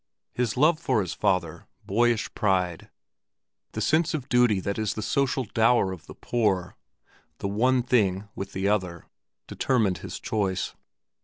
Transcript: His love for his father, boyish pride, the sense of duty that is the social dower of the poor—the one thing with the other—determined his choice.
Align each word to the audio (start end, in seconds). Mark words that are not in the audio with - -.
His 0.33 0.57
love 0.57 0.79
for 0.79 1.01
his 1.01 1.13
father, 1.13 1.67
boyish 1.85 2.33
pride, 2.33 2.89
the 3.73 3.81
sense 3.81 4.15
of 4.15 4.27
duty 4.29 4.59
that 4.59 4.79
is 4.79 4.95
the 4.95 5.03
social 5.03 5.43
dower 5.53 5.91
of 5.91 6.07
the 6.07 6.15
poor—the 6.15 7.47
one 7.47 7.83
thing 7.83 8.27
with 8.33 8.53
the 8.53 8.67
other—determined 8.67 9.99
his 9.99 10.19
choice. 10.19 10.73